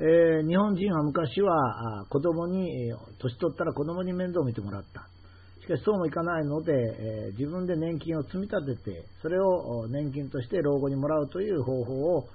[0.00, 5.08] えー、日本人は昔は子供に、年取ったら子供に面倒を見てもらった。
[5.60, 12.28] しかしそうもいかないので、えー、自分で年金を積み立てて、それを年金として老後にもらうという方法を、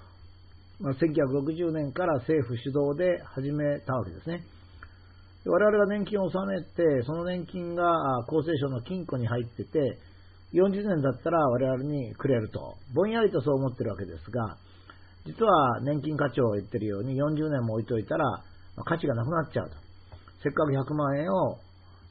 [0.81, 4.43] まあ、1960年から政府主導で始めたわけですね。
[5.45, 7.86] 我々が年金を納めて、その年金が
[8.27, 10.00] 厚生省の金庫に入ってて、
[10.54, 14.57] 40年だったら我々にくれると、ぼんやりとそう思ってるわけですが、
[15.25, 18.43] 実は年金課長が言ってるように40年も置いといたら、
[18.86, 19.75] 価値がなくなっちゃうと。
[20.43, 21.59] せっかく100万円を、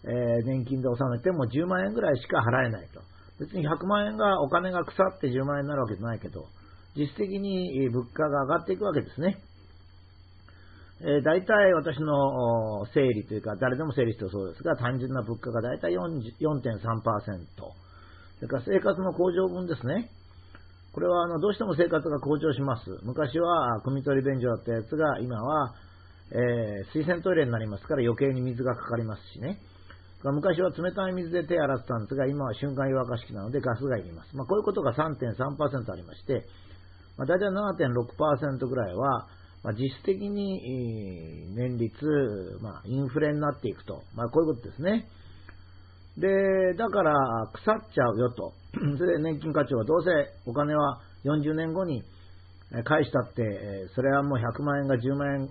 [0.05, 3.03] えー、年金で納めても10万円ぐらいしか払えないと。
[3.39, 6.47] 別に100万円がお金が腐って10万円になるわけじゃないけど、
[6.97, 9.37] 実質的に物価が上がっていくわけですね。
[11.01, 15.99] えー、大体私の整理というか、誰でも整理してそうですが、単純な物価が大体4.3%。
[18.39, 20.11] それから生活の向上分ですね。
[20.93, 22.85] これはあのどうしても生活が向上します。
[23.03, 25.75] 昔は汲み取り便所だったやつが今は、
[26.31, 29.59] えー、水洗トイレになりますから余計に水がかかりますしね。
[30.31, 34.37] 昔は冷たい水で手洗ってたんですが、今は瞬間湯沸かし器なのでガスがいります。
[34.37, 36.47] まあ、こういうことが3.3%ありまして、
[37.17, 39.27] まあ、大体7.6%ぐらいは、
[39.65, 41.97] まあ、実質的に年率、
[42.61, 45.09] まあ、インフレになっていくと、まあ、こういうことですね。
[46.19, 47.15] で、だから
[47.53, 48.53] 腐っちゃうよと。
[48.99, 50.11] それで年金課長はどうせ
[50.47, 52.03] お金は40年後に
[52.85, 55.49] 返したって、それはもう100万円が10万円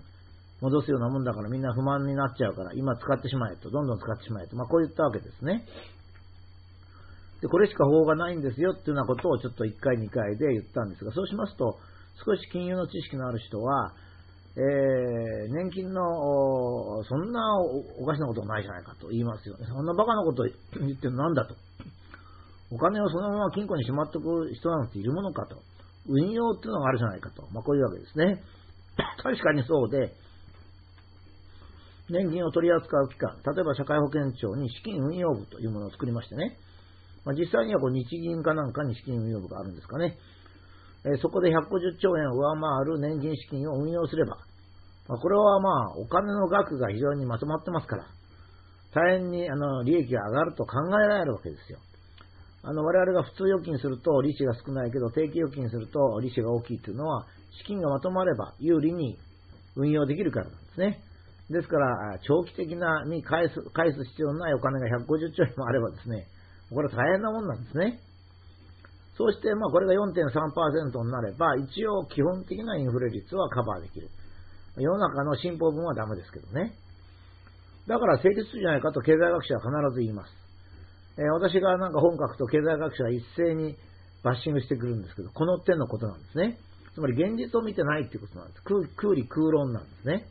[0.62, 5.66] 戻すようなもんだからみんな不満になっちゃうから今使ってしまえと、どんどん使ってしまえと、まあこう言ったわけですね。
[7.42, 11.80] で、これしか方法がないんですよっていうようなことをちょっと1回2回で言ったんですが、そうしますと、
[12.24, 13.94] 少し金融の知識のある人は、
[14.58, 19.66] えー、年金の、そんなおかしなことないじゃないかと言いますよね。
[19.68, 21.56] そんなバカなこと言ってるのなんだと。
[22.72, 25.62] お金をそのまま金庫にしまっておく人なんているものかと。
[26.08, 27.48] 運用っていうのがあるじゃないかと。
[27.52, 28.44] まあ、こういうわけですね。
[29.24, 30.14] 確かにそうで、
[32.10, 36.58] 年金を取り扱う機関、例えば社会保険庁に資金運用部というものを作りましてね。
[37.24, 40.18] まあ、実際にはこう日銀かなんかに資金運用部があるんですかね。
[41.22, 44.38] そこで150兆円を上回る年金資金を運用すれば、
[45.08, 48.06] これはまあ、お金の額が非常にまとまってますから、
[48.94, 51.80] 大変にあの利益が上がると考えられるわけですよ。
[52.64, 57.26] あの我々が普通預金すると利子が少ないけど、定期預金すると利子が大きいというのは、
[57.58, 59.18] 資金がまとまれば有利に
[59.76, 61.02] 運用できるからなんですね。
[61.50, 66.28] ですから、長期的なに返す返す必要のないお金が150兆円もあればですね、
[66.70, 68.00] これは大変なもんなんですね。
[69.18, 74.10] そして、まあ、これが4.3%になれば、一応基本的なインフレ率はカバーできる。
[74.78, 76.74] 世の中の進歩分はダメですけどね。
[77.88, 80.32] だから成立するじゃないかと経済学者は必ず言います。
[81.18, 83.76] えー、私がなんか本書くと経済学者は一斉に
[84.24, 86.58] バッシングしてくるんですけど、この点のことなんですね。
[86.94, 88.62] つまり現実を見てないっていうことなんです。
[88.64, 90.26] 空空理空論なんですね。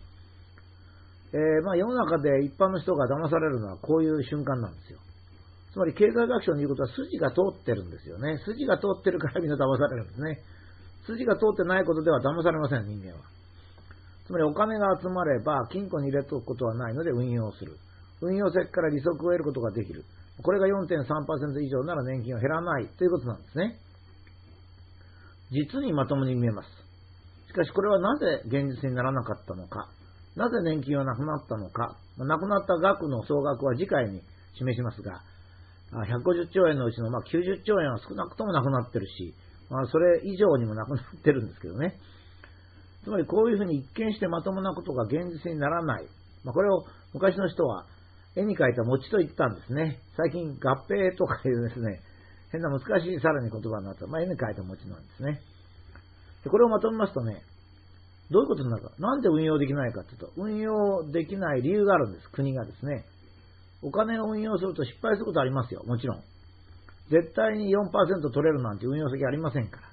[1.32, 4.98] えー、まあ世の中で一般の人が騙されるのはこういう瞬間なんですよ。
[5.72, 8.38] つまり経済学者の言うことは筋が通ってるんですよね。
[8.44, 10.42] 筋が通ってるからみんな騙されるんですね。
[11.06, 13.22] 筋が通ってないことでは騙されません、人間は。
[14.26, 17.76] つまりお金が集まれば金庫に入れておくことはないので運用する。
[18.20, 20.04] 運用先から利息を得ることができる。
[20.42, 23.78] これが4.3%以上なら年金は減らないということなんですね。
[25.50, 26.68] 実にまともに見えます。
[27.48, 29.88] しかしこれはなぜ現実にならなかったのか。
[30.36, 31.96] なぜ年金はなくなったのか。
[32.18, 34.22] なくなった額の総額は次回に
[34.56, 35.22] 示しますが、
[35.92, 39.34] 150兆円のうちのま90兆円は少なくともなくなってるし、
[39.70, 41.98] まあ、それ以上にもなくなってるんですけどね。
[43.02, 46.06] つまりこういうふうに一見してまともなことが現実にならない。
[46.44, 47.86] まあ、これを昔の人は
[48.36, 50.00] 絵に描いた餅と言ったんですね。
[50.16, 52.00] 最近合併とかいうですね、
[52.52, 55.40] 変な難しいさらに言葉になった、まあ、絵に描いた餅なんですね。
[56.44, 57.42] でこれをまとめますとね、
[58.30, 58.92] どういうことになるか。
[58.98, 62.28] なんで運用できないかというと、運用できない理由があるんです。
[62.30, 63.04] 国がですね。
[63.82, 66.22] お金を運用すると失敗することありますよ、もちろん。
[67.10, 69.90] 絶対に4%取れるなんて運用先ありませんから。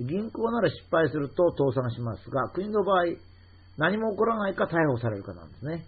[0.00, 3.04] 銀行なら失敗すると倒産しますが、国の場合、
[3.78, 5.86] 何も起こらないか逮捕されるかなんですね。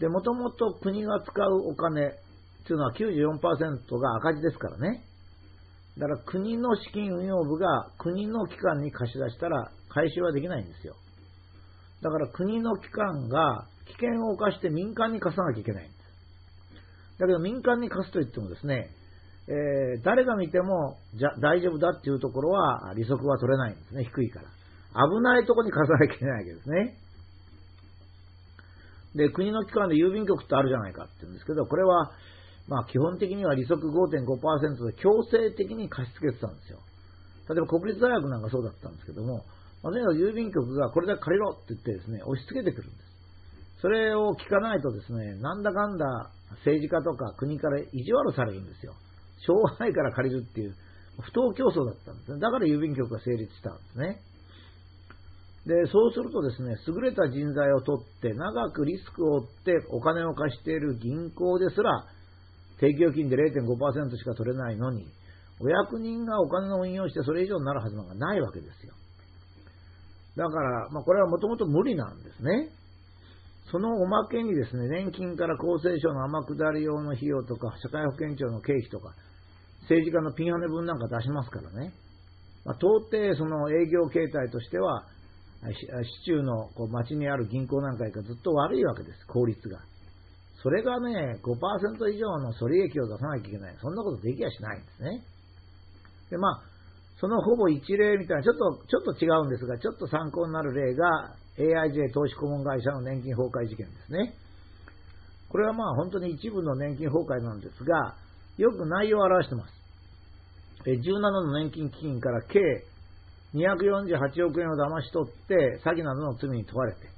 [0.00, 2.10] で、もともと国が使うお金っ
[2.66, 5.04] ていうのは94%が赤字ですからね。
[5.98, 10.94] だから国の資金運用部が国の機関に貸し出したら回収はできないんですよ。
[12.02, 15.90] だから国の機関が危険を冒して民間に貸さなきゃいけない。
[17.20, 18.88] だけど民間に貸すといってもですね、
[19.46, 24.46] えー、誰が見てもじゃ大丈夫だっていうところは利息は取れないんですね、低いから。
[24.94, 26.96] 危ないところに貸さなきゃいけないわけですね。
[29.14, 32.12] で、国の機関で郵便局ってあるじゃないかって言うんですけど、これは、
[32.68, 36.78] まあ基本的には利息5.5%で強制的に貸し付けてたんですよ。
[37.48, 39.44] 例えば国立大学なんかそうだったんですけども、
[39.82, 43.10] まあ、とにかく郵便局がこれだけ借りろって言ってですね、押し付けてくるんです。
[43.82, 46.30] それを聞かないとですね、なんだかんだ
[46.64, 48.94] 政治家とか国から意地悪されるんですよ。
[49.40, 50.74] しょうがないから借りるっていう、
[51.20, 52.40] 不当競争だったんですね。
[52.40, 54.20] だから郵便局が成立したんですね。
[55.66, 62.06] で、そうするとですね、優れた人材を取って長くリスクを負ってお金を貸している銀行ですら、
[62.80, 65.06] 定期預金で0.5%しか取れないのに、
[65.60, 68.94] お役人がお金の運用してそれ以上になるはずなんかないわけですよ。
[70.36, 72.70] だから、まあ、これはもともと無理なんですね。
[73.70, 79.14] そのおまけにですね、年金から厚生省の天下り用の費用とか、社会保険庁の経費とか、
[79.82, 81.92] 政治家のピンハネ分なんか出しますからね。
[82.64, 85.06] まあ、到底その営業形態としては、
[85.62, 89.78] 市中のこう町にある銀行なんかよりずっと悪いわけです、効率が。
[90.62, 93.76] それがね、5%以上の損利益を出さなきゃいけない。
[93.80, 95.22] そんなことできやしないんですね。
[96.30, 96.62] で、まあ、
[97.20, 104.34] そのほぼ一例みたいな、ちょっと、ちょっと違うんですが、ちょっと参考になる例が、AIJ 投資顧問会社の年金崩壊事件ですね。
[105.48, 108.14] これはまあ本当に一部の年金崩壊なんですが、
[108.56, 109.72] よく内容を表してます。
[110.86, 112.60] 17の年金基金から計
[113.54, 117.10] 248億円を騙し取って詐欺などの罪に問われて、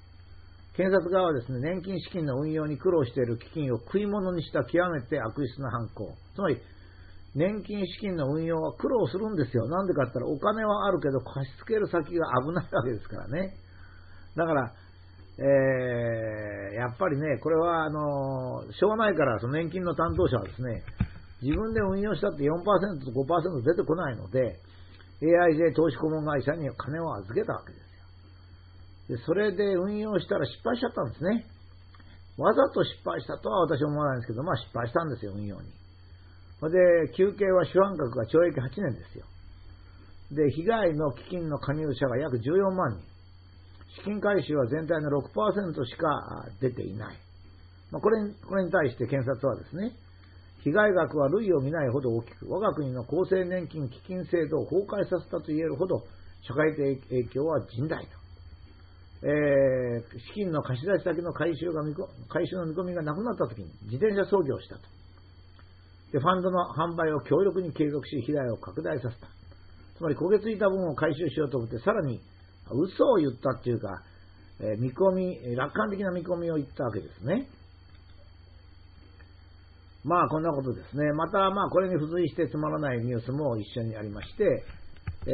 [0.77, 6.15] 検察側はですね、年金資金の運用に苦労している基金を食い物にした極めて悪質な犯行。
[6.35, 6.59] つまり、
[7.35, 9.69] 年金資金の運用は苦労するんですよ。
[9.69, 13.55] なんでかって言ったらお金はあるけど貸し付ける先が危ないわけですからね。
[14.37, 14.73] だから、
[15.39, 20.85] えー、やっぱりね、これは、あの、しょうがないから、その年金の担当者はですね、
[21.43, 22.61] 自分で運用したって4%
[23.05, 24.61] と5%出てこないので、
[25.23, 27.79] AIJ 投資顧問会社に金を預けたわけで
[29.09, 29.17] すよ。
[29.17, 31.47] で、それで運用したら失敗しちゃったんですね。
[32.39, 35.69] わざと失敗したとは私は思わないんですけど、まあ失敗したんですよ、運用に。
[36.63, 39.27] で、休憩は主犯格が懲役8年ですよ。
[40.31, 43.03] で、被害の基金の加入者が約14万人。
[43.97, 47.17] 資金回収は全体の6%しか出ていない。
[47.91, 48.19] まあ、これ
[48.49, 49.93] これに対して検察はですね、
[50.65, 56.05] 被害額は類を見ないほど大きく、我が国の厚生年金基金制度を崩壊させたと言えるほど、
[56.47, 58.23] 社会的影響は甚大と。
[59.25, 61.83] えー、資金の貸し出し先の回収が
[62.29, 64.83] 回収の見込みがなくなったときに自転車操業したと。
[66.13, 69.29] で、ファンドの販売を強力に継続し、被害を拡大させた。
[69.97, 72.21] つまり焦げついた分を回収しようと思って、さらに
[72.71, 74.03] 嘘を言ったっていうか、
[74.61, 77.49] え、見込み、楽観的な見込みを言ったわけですね。
[80.05, 81.13] まあ、こんなことですね。
[81.13, 84.65] また、まあ、これに付随してつまらないニュースも一緒にありまして、
[85.27, 85.31] え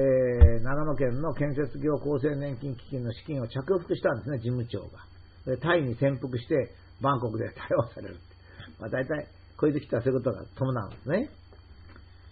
[0.61, 5.01] ー、長野県の建設業厚生年金基金の資金を着服したんですね、事務長が。
[5.63, 8.21] タイに潜伏して、バンコクで逮捕されるって。
[8.79, 9.27] まあ、大体、
[9.57, 11.31] こういう時来たそういうことが伴うんですね。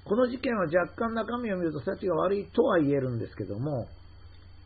[0.04, 3.88] この事件は若干中身を見ると、幸が悪いとは言えるんですけども、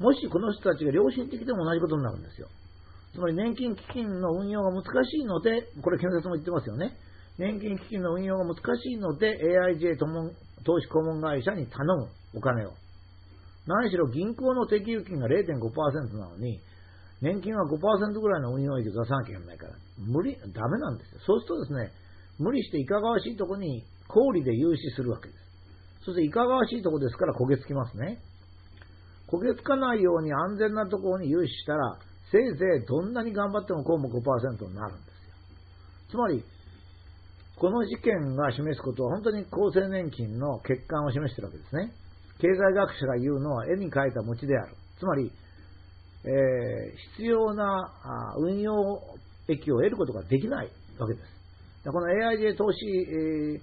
[0.01, 2.49] もしこの人たちが良心的でも同じことになるんですよ。
[3.13, 6.97] つまり年金基金の運用が難しいので、これ検察も言ってますよね。
[7.39, 9.99] 年金基金の運用が難しいので、AIJ
[10.65, 12.73] 投資顧問会社に頼むお金を。
[13.67, 16.61] 何しろ銀行の定期預金が0.5%なのに、
[17.21, 21.21] 年金は5%ぐらいの運用益を出さなきゃいけないから、無理、ダメなんですよ。
[21.27, 21.93] そうするとですね、
[22.39, 25.41] 無理していかがわしいとこに氷で融資するわけです。
[26.07, 28.19] そしていかがわしいとこですから焦げつきますね。
[29.31, 31.99] 焦げつかないように安全なところに融資したら、
[32.33, 35.35] せいぜいどんなに頑張ってもこうも5%になるんですよ。
[36.11, 36.45] つまり、
[37.57, 41.93] この事件が示すことは本当に厚生年金の欠陥を示しているわけですね。
[42.41, 44.75] 経済学者が言うのは絵に描いた餅である。
[44.99, 45.31] つまり、
[46.25, 47.93] えー、必要な
[48.39, 48.73] 運用
[49.49, 51.41] 益を得ることができないわけです。
[51.85, 53.61] この AIJ 投資、えー、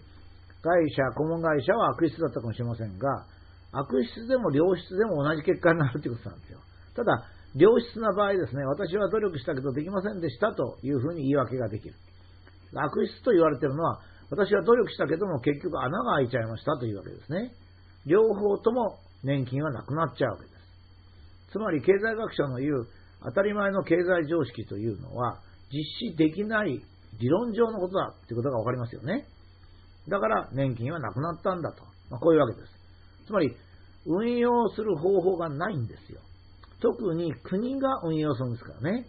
[0.61, 3.25] 会社、顧問会社は悪質だったかもしれませんが、
[3.71, 6.59] 悪質でも良質でも同じ結果になるということなんですよ。
[6.95, 11.95] ただ、良質な場合ですね、私は努力したけどできませんでしたというふうに言い訳ができる。
[12.75, 17.51] 悪質と言われているのは、私は努力したけども結局穴が開いちゃいましたというわけですね。
[18.05, 21.51] 両方とも年金はなくなっちゃうわけです。
[21.51, 22.87] つまり経済学者の言う
[23.23, 25.39] 当たり前の経済常識というのは
[25.71, 26.81] 実施できない
[27.19, 29.25] 理論上のことだということがわかりますよね。
[30.07, 31.83] だから年金はなくなったんだと。
[32.09, 32.76] まあ、こういうわけです。
[33.27, 33.55] つまり、
[34.05, 36.21] 運用する方法がないんですよ。
[36.81, 39.05] 特に国が運用するんですからね。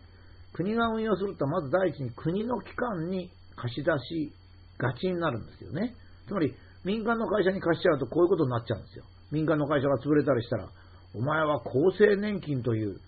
[0.52, 4.32] 国が運用すると、まず第一に国の機関に貸し出し
[4.78, 5.94] がちになるんですよね。
[6.26, 6.52] つまり、
[6.84, 9.04] 民間の会社に貸しちゃうとこういうことになっちゃうんですよ。
[9.30, 10.68] 民間の会社が潰れたりしたら、
[11.14, 12.98] お前は厚生年金という、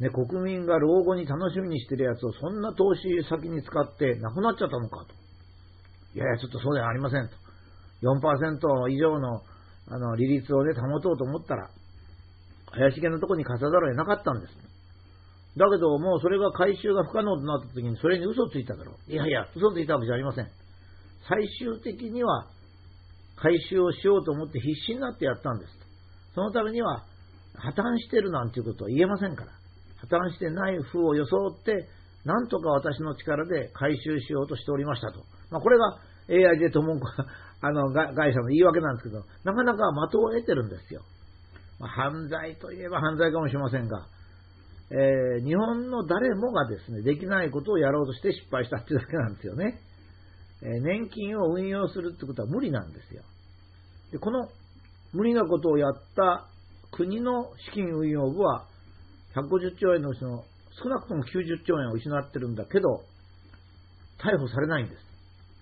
[0.00, 5.14] ね、国民が老後に楽しみにしてるやつをそんな投資先に使ってなくなっちゃったのかと。
[6.14, 7.34] いやいや、ちょっとそうではありませんと。
[8.02, 9.40] 4%以上の
[9.88, 11.70] あの、利率をね、保とうと思ったら、
[12.72, 14.52] 怪しげなとこに貸さざるを得なかったんです。
[15.56, 19.12] だけど、もうそれが回収が不可能となった時に、それに嘘ついただろう。
[19.12, 20.48] いやいや、嘘ついたわけじゃありません。
[21.28, 22.48] 最終的には、
[23.36, 25.72] 回収をしようと思って必死になってやったんです。
[26.34, 27.04] そのためには、
[27.54, 29.52] 破綻してるなんていうことは言えませんから。
[30.08, 31.88] 破綻してない風を装って、
[32.24, 35.20] なんとか私の力で回収しようとしておりましたと。
[35.50, 35.98] まあ、これが
[36.28, 37.06] AIJ と文句
[37.64, 41.00] あの会社の言い訳なんですけど、なかなか的を得てるんですよ。
[41.80, 44.06] まあ、犯罪といえば犯罪かもしれませんが、
[44.90, 49.80] えー、日本の誰もがですね、できないことをやろうとして失敗したっていうだけなんですよね。
[50.62, 53.22] えー、年金を運用するってことは無理なんですよ。
[54.12, 54.48] でこの
[55.14, 56.46] 無理なことをやった
[56.92, 58.66] 国の資金運用部は、
[59.34, 60.44] 150兆円のうちの
[60.82, 63.04] 少なくとも90兆円を失ってるんだけど、
[64.18, 65.13] 逮捕されないんです。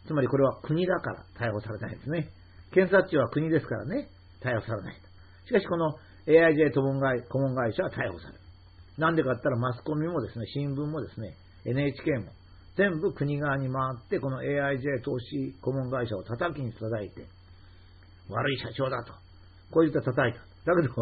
[0.06, 2.28] つまりこれは国だから逮捕されないんですね。
[2.73, 4.09] 検察庁は国ですからね、
[4.42, 4.97] 逮捕されない。
[5.47, 5.94] しかしこの
[6.26, 8.40] AIJ 顧問会顧問会社は逮捕される。
[8.99, 12.32] なんでかって言ったらマスコミもですね、新聞もですね、NHK も
[12.76, 17.26] 全部国側に回って、この AIJ 投資顧問会社を叩きに叩いて、
[18.28, 19.12] 悪い社長だと。
[19.71, 20.38] こう言って叩いた。
[20.38, 20.94] だけど、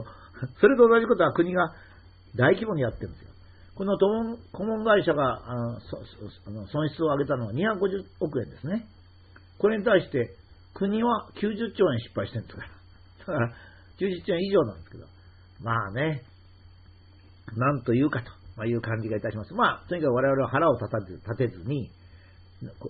[0.60, 1.72] それと同じことは国が
[2.34, 3.29] 大規模にやってるんですよ。
[3.80, 5.54] この顧問会社があ
[6.50, 8.84] の損失を上げたのは250億円ですね。
[9.56, 10.36] これに対して
[10.74, 13.38] 国は90兆円失敗してるんですから。
[13.38, 13.52] だから
[13.98, 15.06] 90兆円以上なんですけど。
[15.62, 16.24] まあね、
[17.56, 18.22] なんというか
[18.58, 19.54] という感じがいたします。
[19.54, 21.90] まあ、とにかく我々は腹を立てずに、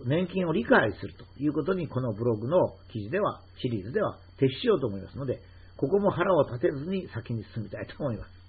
[0.07, 2.59] 年金を理解するということに、このブログの
[2.93, 5.41] 記事では、シリーズでは徹しようと思いますので、
[5.77, 8.40] ここも腹を立てずに先に進みたいと思います。